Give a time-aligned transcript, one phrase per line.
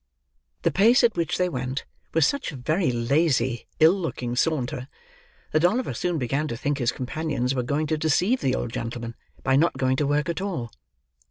[0.63, 4.87] The pace at which they went, was such a very lazy, ill looking saunter,
[5.51, 9.13] that Oliver soon began to think his companions were going to deceive the old gentleman,
[9.43, 10.71] by not going to work at all.